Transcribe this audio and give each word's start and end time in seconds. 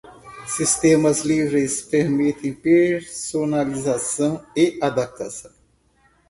Sistemas 0.47 1.19
livres 1.23 1.83
permitem 1.83 2.55
personalização 2.55 4.43
e 4.57 4.79
adaptação. 4.81 5.51